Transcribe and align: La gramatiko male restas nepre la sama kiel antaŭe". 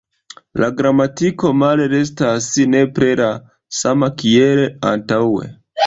La 0.61 0.69
gramatiko 0.79 1.51
male 1.65 1.85
restas 1.93 2.49
nepre 2.75 3.13
la 3.23 3.31
sama 3.85 4.13
kiel 4.25 4.67
antaŭe". 4.97 5.57